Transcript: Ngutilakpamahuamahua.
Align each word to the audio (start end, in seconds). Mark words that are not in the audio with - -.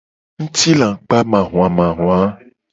Ngutilakpamahuamahua. 0.41 2.19